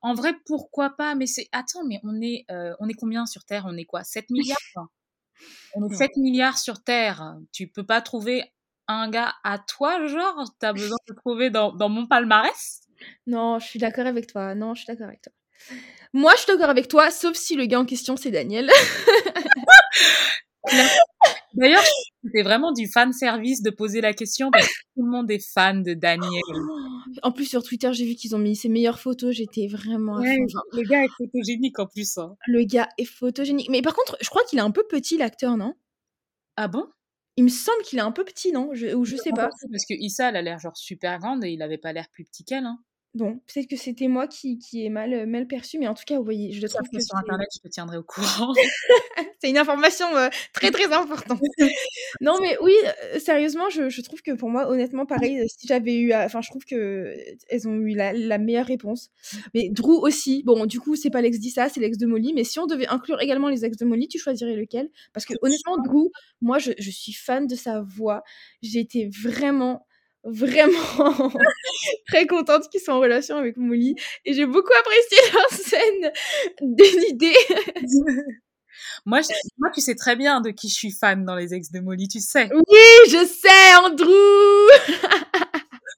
[0.00, 1.48] en vrai pourquoi pas, mais c'est.
[1.52, 3.64] Attends, mais on est, euh, on est combien sur Terre?
[3.66, 4.56] On est quoi 7 milliards
[5.74, 7.36] On est 7 milliards sur Terre.
[7.52, 8.44] Tu peux pas trouver
[8.88, 10.44] un gars à toi, genre?
[10.58, 12.82] T'as besoin de trouver dans, dans mon palmarès?
[13.26, 14.54] Non, je suis d'accord avec toi.
[14.54, 15.32] Non, je suis d'accord avec toi.
[16.12, 18.70] Moi, je suis d'accord avec toi, sauf si le gars en question, c'est Daniel.
[21.54, 21.84] D'ailleurs,
[22.24, 25.44] c'était vraiment du fan service de poser la question parce que tout le monde est
[25.52, 26.42] fan de Daniel.
[27.22, 29.34] En plus, sur Twitter, j'ai vu qu'ils ont mis ses meilleures photos.
[29.34, 30.18] J'étais vraiment.
[30.18, 32.18] le gars est photogénique en plus.
[32.18, 32.36] Hein.
[32.46, 33.68] Le gars est photogénique.
[33.70, 35.74] Mais par contre, je crois qu'il est un peu petit, l'acteur, non?
[36.56, 36.86] Ah bon?
[37.36, 38.70] Il me semble qu'il est un peu petit, non?
[38.72, 39.48] Je, Ou je sais pas.
[39.70, 42.24] Parce que Issa, elle a l'air genre super grande et il avait pas l'air plus
[42.24, 42.66] petit qu'elle.
[42.66, 42.78] Hein.
[43.14, 46.04] Bon, peut-être que c'était moi qui, qui ai mal, euh, mal perçu, mais en tout
[46.06, 48.54] cas, vous voyez, je le trouve que sur internet, je te tiendrai au courant.
[49.38, 51.38] c'est une information euh, très très importante.
[52.22, 55.98] non, mais oui, euh, sérieusement, je, je, trouve que pour moi, honnêtement, pareil, si j'avais
[55.98, 57.14] eu, enfin, je trouve que
[57.50, 59.10] elles ont eu la, la, meilleure réponse.
[59.52, 60.42] Mais Drew aussi.
[60.44, 62.32] Bon, du coup, c'est pas l'ex d'Issa, c'est l'ex de Molly.
[62.32, 64.88] Mais si on devait inclure également les ex de Molly, tu choisirais lequel?
[65.12, 68.22] Parce que honnêtement, Drew, moi, je, je suis fan de sa voix.
[68.62, 69.84] J'ai été vraiment
[70.24, 71.32] vraiment
[72.06, 76.12] très contente qu'ils soient en relation avec Molly et j'ai beaucoup apprécié leur scène
[77.10, 77.34] idées
[79.06, 79.20] moi,
[79.58, 82.08] moi, tu sais très bien de qui je suis fan dans les ex de Molly,
[82.08, 82.48] tu sais.
[82.52, 84.08] Oui, je sais, Andrew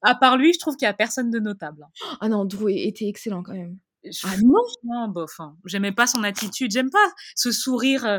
[0.03, 1.85] À part lui, je trouve qu'il y a personne de notable.
[1.85, 2.17] Hein.
[2.21, 3.79] Ah non, Andrew était excellent quand même.
[4.25, 5.41] Ah non, non bof.
[5.41, 5.57] Hein.
[5.65, 6.71] J'aimais pas son attitude.
[6.71, 8.19] J'aime pas ce sourire euh,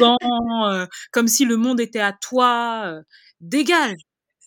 [0.00, 2.84] euh, comme si le monde était à toi.
[2.86, 3.02] Euh,
[3.40, 3.98] dégage.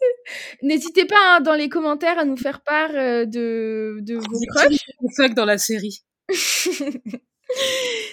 [0.61, 5.33] N'hésitez pas hein, dans les commentaires à nous faire part euh, de, de vos crushs.
[5.35, 6.03] dans la série.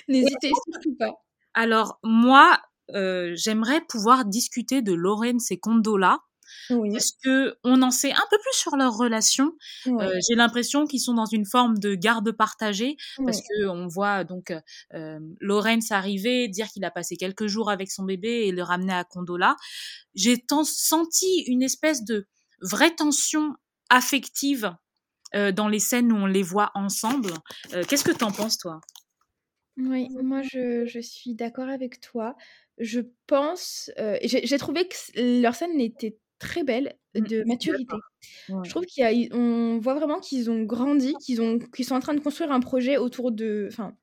[0.08, 1.12] N'hésitez surtout pas.
[1.54, 2.58] Alors, moi,
[2.94, 6.20] euh, j'aimerais pouvoir discuter de Laurence et Condola
[6.68, 9.52] parce que on en sait un peu plus sur leur relation.
[9.86, 14.24] Euh, j'ai l'impression qu'ils sont dans une forme de garde partagée parce que on voit
[14.24, 14.52] donc
[14.94, 18.94] euh, Lorenz arriver, dire qu'il a passé quelques jours avec son bébé et le ramener
[18.94, 19.56] à Condola.
[20.14, 22.26] J'ai senti une espèce de
[22.60, 23.54] vraie tension
[23.90, 24.74] affective
[25.34, 27.32] euh, dans les scènes où on les voit ensemble.
[27.72, 28.80] Euh, qu'est-ce que t'en penses, toi?
[29.76, 32.34] Oui, moi je, je suis d'accord avec toi.
[32.78, 37.96] Je pense, euh, j'ai trouvé que leur scène était très belle Mmh, de maturité.
[38.48, 38.64] Ouais.
[38.64, 41.84] Je trouve qu'il y a i on voit vraiment qu'ils ont grandi, qu'ils ont qu'ils
[41.86, 43.96] sont en train de construire un projet autour de enfin,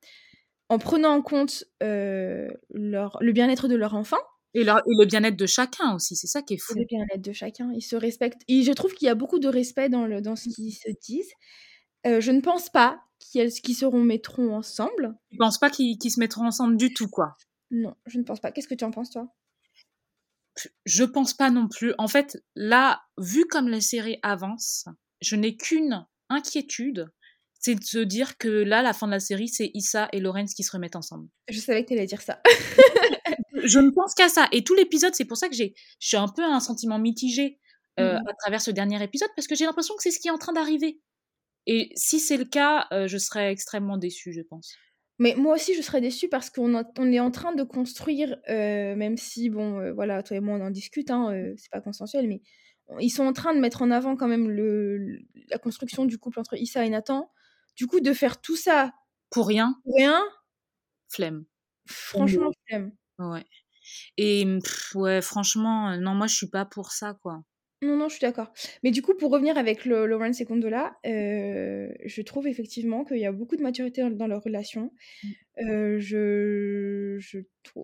[0.68, 4.18] en prenant en compte, leur le bien-être de leur enfant
[4.54, 6.74] Et leur et le bien-être de chacun aussi, c'est ça qui est et fou.
[6.74, 7.70] le bien-être de chacun.
[7.72, 10.36] Ils se respectent et je trouve qu'il y a beaucoup de respect dans le dans
[10.36, 11.32] ce qu'ils se disent.
[12.04, 15.14] Je ne pense pas qu'ils qu'ils se remettront ensemble.
[15.30, 17.36] Tu penses pas qu'ils qu'ils se mettront ensemble du tout, quoi?
[17.70, 18.52] Non, je ne pense pas.
[18.52, 19.28] Qu'est-ce que tu en penses, toi?
[20.84, 21.94] Je pense pas non plus.
[21.98, 24.86] En fait, là, vu comme la série avance,
[25.20, 27.10] je n'ai qu'une inquiétude,
[27.60, 30.54] c'est de se dire que là, la fin de la série, c'est Issa et Lorenz
[30.54, 31.28] qui se remettent ensemble.
[31.48, 32.40] Je savais que tu allais dire ça.
[33.64, 34.46] Je ne pense qu'à ça.
[34.52, 37.58] Et tout l'épisode, c'est pour ça que j'ai je suis un peu un sentiment mitigé,
[37.98, 40.28] heu, Mmh à travers ce dernier épisode parce que j'ai l'impression que c'est ce qui
[40.28, 41.00] est en train d'arriver.
[41.66, 44.74] Et si c'est le cas, heu, je serais extrêmement déçue, je pense.
[45.18, 48.96] Mais moi aussi, je serais déçue parce qu'on on est en train de construire, heu,
[48.96, 51.80] même si bon, heu, voilà, toi et moi, on en discute, hein, heu, c'est pas
[51.80, 52.42] consensuel, mais
[52.88, 56.18] on ils sont en train de mettre en avant quand même le la construction du
[56.18, 57.30] couple entre Issa et Nathan.
[57.76, 58.92] Du coup, de faire tout ça
[59.30, 60.22] Pour rien, pour rien,
[61.08, 61.46] flemme.
[61.86, 62.92] franchement, flemme.
[63.18, 63.44] Ouais.
[64.18, 64.46] Et
[64.94, 67.42] ouais, franchement, non, moi, je suis pas pour ça, quoi.
[67.84, 68.52] Non, non, je suis d'accord.
[68.82, 73.18] Mais du coup, pour revenir avec le Lawrence et Condola, heu, je trouve effectivement qu'il
[73.18, 74.92] y a beaucoup de maturité dans dans leur relation.
[75.22, 75.34] Mmh.
[75.60, 77.40] Heu, je je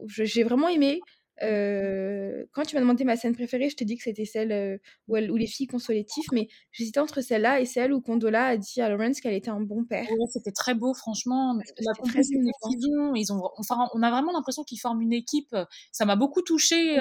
[0.08, 1.06] j'ai vraiment aimé,
[1.40, 5.46] quand tu m'as demandé ma scène préférée, je t'ai dit que c'était celle, où les
[5.46, 9.20] filles consolaient Tiff, mais j'hésitais entre celle-là et celle où Condola a dit à Lawrence
[9.20, 10.10] qu'elle était un bon père.
[10.10, 11.58] Ouais, c'était très beau, franchement.
[11.80, 15.54] La très ils ont enfin, on a vraiment l'impression qu'ils forment une équipe.
[15.92, 16.98] Ça m'a beaucoup touchée,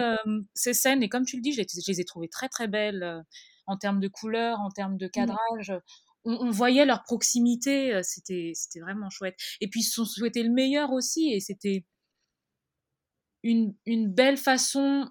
[0.53, 2.67] ces scènes et comme tu le dis, je les je les ai trouvées très, très
[2.67, 3.23] belles,
[3.67, 5.11] en termes de couleurs, en termes de Mmh.
[5.11, 5.73] cadrage.
[6.25, 9.35] On on voyait leur proximité, c'était vraiment chouette.
[9.61, 11.85] Et puis, ils se sont souhaités le meilleur aussi et c'était
[13.43, 15.09] une une belle façon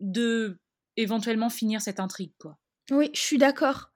[0.00, 0.58] de,
[0.96, 2.58] éventuellement, finir cette intrigue, quoi.
[2.90, 3.90] Oui, je suis d'accord.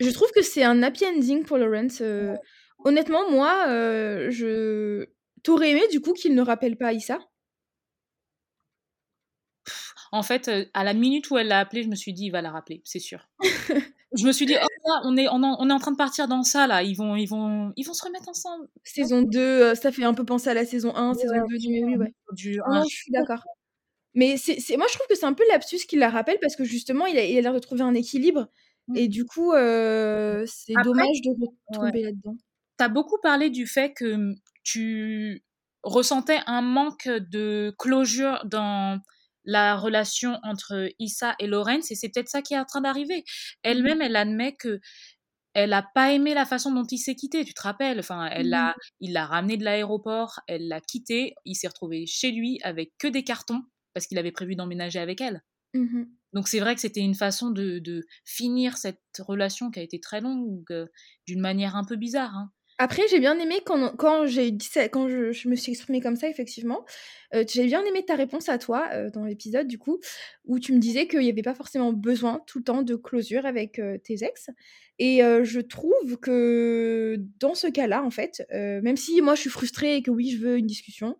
[0.00, 2.40] Je trouve que c'est un happy ending pour Lawrence, Ouais.
[2.84, 5.06] honnêtement, moi, heu, je
[5.44, 7.18] tu aurais aimé, du coup, qu'il ne rappelle pas Issa?
[10.12, 12.30] En fait, heu, à la minute où elle l'a appelé, je me suis dit: «Il
[12.30, 13.28] va la rappeler, c'est sûr».
[14.16, 15.96] Je me suis dit: «Oh là, on est on en on est en train de
[15.96, 18.66] partir dans ça là, ils vont ils vont ils vont se remettre ensemble».
[18.84, 21.96] Saison 2, heu, ça fait un peu penser à la saison 1, saison 2 du
[21.96, 22.12] ouais.
[22.32, 23.44] Du non, je suis d'accord.
[24.14, 26.64] Mais c'est moi, je trouve que c'est un peu lapsus qu'il la rappelle parce que
[26.64, 28.48] justement, il a il a l'air de trouver un équilibre
[28.88, 28.96] Mmh.
[28.96, 31.30] et du coup, heu, c'est dommage de
[31.70, 31.76] ouais.
[31.78, 32.36] retomber là-dedans.
[32.78, 35.44] Tu as beaucoup parlé du fait que, mmh, tu
[35.82, 39.00] ressentais un manque de closure dans
[39.44, 43.24] la relation entre Issa et Lawrence et c'est peut-être ça qui est en train d'arriver.
[43.68, 43.90] Mmh mh.
[43.90, 45.04] Elle-même, elle admet qu'elle
[45.74, 48.00] a pas aimé la façon dont il s'est quitté, tu te rappelles?
[48.00, 52.32] Enfin, elle Mmh il l'a ramené de l'aéroport, elle l'a quitté, il s'est retrouvé chez
[52.32, 53.62] lui avec que des cartons
[53.94, 55.42] parce qu'il avait prévu d'emménager avec elle.
[55.74, 56.20] Mmh mh.
[56.34, 60.00] Donc c'est vrai que c'était une façon de de finir cette relation qui a été
[60.00, 60.88] très longue, heu,
[61.26, 62.50] d'une manière un peu bizarre, hein.
[62.82, 66.00] Après, j'ai bien aimé quand quand j'ai dit ça quand je je me suis exprimée
[66.00, 66.86] comme ça, effectivement,
[67.34, 70.00] heu, j'ai bien aimé ta réponse à toi, heu, dans l'épisode, du coup,
[70.46, 73.44] où tu me disais qu'il y avait pas forcément besoin tout le temps de closure
[73.44, 74.48] avec, heu, tes ex.
[74.98, 79.96] Et je trouve que dans ce cas-là, en fait, même si moi, je suis frustrée
[79.96, 81.16] et que oui, je veux une discussion,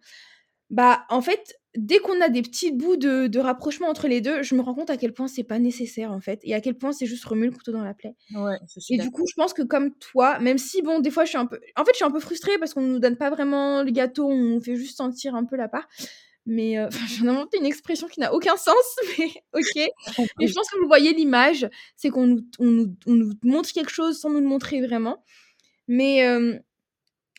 [0.71, 4.43] bah, en fait, dès qu'on a des petits bouts de de rapprochement entre les 2,
[4.43, 6.77] je me rends compte à quel point c'est pas nécessaire, en fait et à quel
[6.77, 8.15] point c'est juste remuer le couteau dans la plaie.
[8.35, 11.31] Ouais, et du coup, je pense que comme toi, même si bon, des fois, je
[11.31, 13.31] suis un peu en fait, je suis un peu frustrée parce qu'on nous donne pas
[13.31, 15.89] vraiment le gâteau, on nous fait juste sentir un peu la part,
[16.47, 18.75] mais heu, enfin, je viens d'inventer une expression qui n'a aucun sens,
[19.19, 19.89] mais OK.
[20.39, 23.73] Mais je pense que vous voyez l'image, c'est qu'on nous on nous on nous montre
[23.73, 25.25] quelque chose sans nous le montrer vraiment,
[25.89, 26.61] mais hem,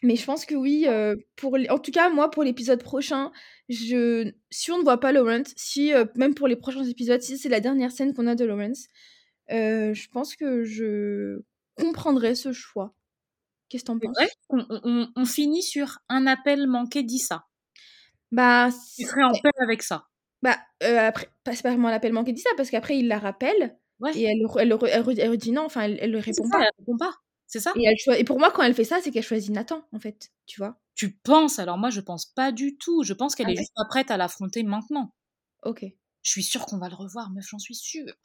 [0.03, 0.87] mais je pense que oui,
[1.35, 3.31] pour en tout cas, moi, pour l'épisode prochain,
[3.69, 7.49] je si on ne voit pas Lawrence, si, même pour les prochains épisodes, si c'est
[7.49, 8.87] la dernière scène qu'on a de Lawrence,
[9.49, 11.41] je pense que je
[11.75, 12.95] comprendrais ce choix.
[13.69, 14.27] Qu'est-ce que tu en C'est vrai?
[14.27, 14.37] penses?
[14.47, 17.47] qu'on on on on finit sur un appel manqué d'Issa.
[18.31, 20.07] Bah, Tu serais en paix avec ça?
[20.41, 24.15] bah, après, pas c'est pas vraiment l'appel manqué d'Issa parce qu'après il la rappelle Ouais.
[24.15, 26.59] et elle elle elle redit elle redit non, enfin, elle elle le C'est répond pas
[26.61, 27.11] elle répond pas.
[27.51, 27.73] C'est ça?
[27.75, 29.99] et elle choi et pour moi, quand elle fait ça, c'est qu'elle choisit Nathan, en
[29.99, 30.79] fait, tu vois?
[30.95, 31.59] Tu penses?
[31.59, 33.03] Alors moi, je pense pas du tout.
[33.03, 33.57] Je pense qu'elle Ah est ouais?
[33.57, 35.13] juste pas prête à l'affronter maintenant.
[35.63, 35.83] OK.
[36.23, 38.15] Je suis sûre qu'on va le revoir, meuf, j'en suis sûre.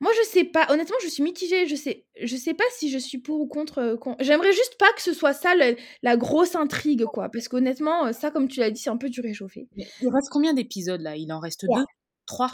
[0.00, 0.66] Moi, je sais pas.
[0.70, 1.66] Honnêtement, je suis mitigée.
[1.66, 4.92] Je sais je sais pas si je suis pour ou contre, qu'on j'aimerais juste pas
[4.94, 8.60] que ce soit ça le la grosse intrigue, quoi, parce qu'honnêtement, heu, ça, comme tu
[8.60, 9.68] l'as dit, c'est un peu du réchauffé.
[9.76, 11.16] Mais il reste combien d'épisodes là?
[11.16, 11.80] Il en reste 3.
[11.80, 11.84] 2?
[12.26, 12.50] 3?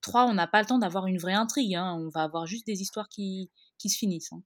[0.00, 1.96] 3, on n'a pas le temps d'avoir une vraie intrigue, hein.
[2.00, 4.42] On va avoir juste des histoires qui qui se finissent, hein.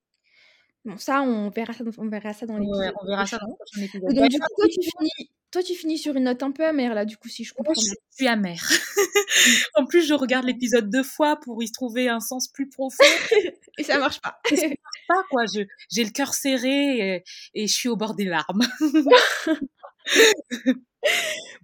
[0.89, 3.39] Bon, ça, on verra ça, dans- on verra ça dans Ouais, l'épisode on verra ça
[3.39, 3.47] prochain.
[3.47, 4.11] dans le prochain épisode.
[4.11, 6.51] Et donc, Bah, du coup, toi, tu finis, toi, tu finis sur une note un
[6.51, 7.95] peu amère, là, du coup, si je comprends je bien.
[8.11, 8.63] suis amère.
[9.75, 12.97] en plus, je regarde l'épisode deux fois pour y trouver un sens plus profond.
[13.79, 14.39] Et ça marche pas.
[14.51, 15.43] Et ça marche pas, quoi.
[15.55, 17.25] Je, j'ai le cœur serré et,
[17.55, 18.63] et je suis au bord des larmes.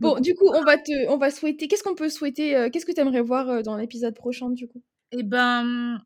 [0.01, 1.67] Bon, du coup, on va te, on va souhaiter.
[1.69, 4.69] Qu'est-ce qu'on peut souhaiter euh, Qu'est-ce que tu aimerais voir euh, dans l'épisode prochain, du
[4.69, 4.83] coup?
[5.13, 6.01] Eh ben,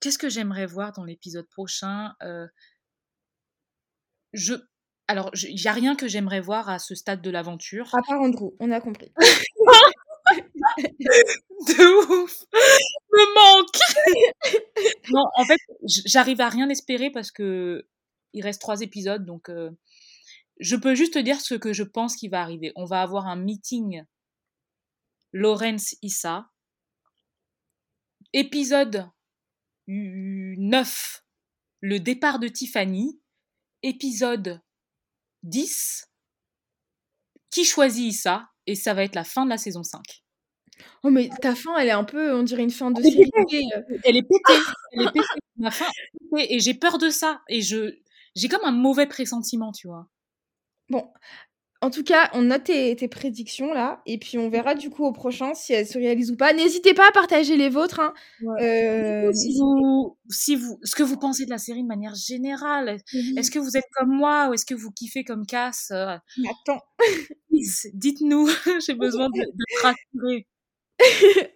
[0.00, 2.46] qu'est-ce que j'aimerais voir dans l'épisode prochain Euh,
[4.32, 4.54] Je,
[5.08, 7.92] alors, il y a rien que j'aimerais voir à ce stade de l'aventure.
[7.94, 9.12] À part Andrew, on a compris.
[11.66, 12.44] De ouf,
[13.12, 14.62] me manque.
[15.10, 15.58] non, en fait,
[16.06, 17.86] j'arrive à rien espérer parce que
[18.32, 19.70] il reste trois épisodes, donc euh,
[20.60, 22.72] je peux juste te dire ce que je pense qui va arriver.
[22.76, 24.04] On va avoir un meeting
[25.32, 26.48] Lawrence Issa.
[28.32, 29.08] Épisode
[29.90, 31.24] 9,
[31.80, 33.20] le départ de Tiffany.
[33.82, 34.60] Épisode
[35.42, 36.10] 10,
[37.50, 40.02] qui choisit Issa Et ça va être la fin de la saison 5.
[41.02, 43.10] Oh, mais ta fin, elle est un peu, on dirait une fin de Elle est
[43.10, 43.98] série euh.
[44.04, 44.60] Elle est pétée.
[44.92, 45.26] Elle est pétée.
[45.56, 46.54] Ma fin est pétée.
[46.54, 47.42] Et j'ai peur de ça.
[47.48, 47.98] Et je,
[48.34, 50.08] j'ai comme un mauvais pressentiment, tu vois.
[50.88, 51.10] Bon,
[51.82, 55.04] en tout cas, on note tes, tes prédictions là, et puis on verra du coup
[55.04, 56.52] au prochain si elles se réalisent ou pas.
[56.52, 58.00] N'hésitez pas à partager les vôtres.
[58.00, 58.12] Hein.
[58.60, 62.98] Euh, si vous, si vous, ce que vous pensez de la série de manière générale,
[63.14, 66.16] n'hésitez- est-ce que vous êtes comme moi ou est-ce que vous kiffez comme Cass euh,
[66.50, 66.82] Attends.
[67.94, 68.46] Dites-nous,
[68.86, 70.46] j'ai besoin de- d'être rassurée.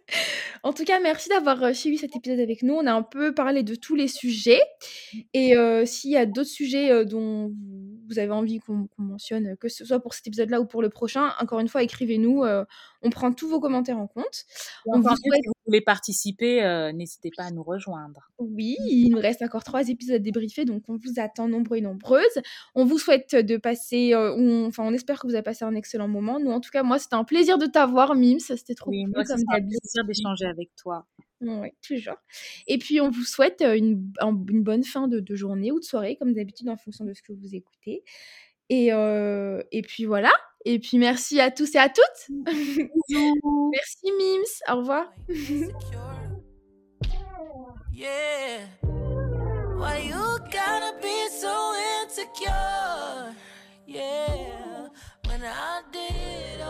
[0.62, 2.72] En tout cas, merci d'avoir euh, suivi cet épisode avec nous.
[2.72, 4.62] On a un peu parlé de tous les sujets.
[5.34, 9.68] Et euh, s'il y a d'autres sujets dont vous- vous avez envie qu'on mentionne, que
[9.68, 12.44] ce soit pour cet épisode-là ou pour le prochain, encore une fois, écrivez-nous.
[13.04, 14.44] On prend tous vos commentaires en compte.
[14.86, 15.42] On vous souhaite...
[15.42, 18.30] si vous voulez participer, euh, n'hésitez pas à nous rejoindre.
[18.38, 22.40] Oui, il nous reste encore trois épisodes débriefés, donc on vous attend nombreux et nombreuses.
[22.74, 24.12] On vous souhaite de passer...
[24.14, 26.40] euh, on- Enfin, on espère que vous avez passé un excellent moment.
[26.40, 28.40] Nous, en tout cas, moi, c'était un plaisir de t'avoir, Mims.
[28.40, 29.78] C'était trop Oui, cool, moi, comme un d'habitude.
[29.80, 31.06] plaisir d'échanger avec toi.
[31.40, 32.16] Oui, toujours.
[32.66, 35.78] Et puis, on vous souhaite euh, une, un- une bonne fin de, de journée ou
[35.78, 38.02] de soirée, comme d'habitude, en fonction de ce que vous écoutez.
[38.70, 40.30] Et, euh, et puis voilà.
[40.64, 42.28] Et puis, merci à tous et à toutes.
[43.08, 44.62] Merci, Mims.
[44.70, 45.12] Au revoir.
[47.92, 48.66] Yeah.
[48.82, 53.34] Why you gotta be so insecure?
[53.86, 54.88] Yeah.
[55.26, 56.60] When I did